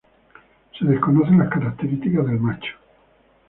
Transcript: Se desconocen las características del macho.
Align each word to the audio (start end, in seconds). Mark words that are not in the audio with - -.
Se 0.79 0.83
desconocen 0.83 1.37
las 1.37 1.49
características 1.49 2.25
del 2.25 2.39
macho. 2.39 2.73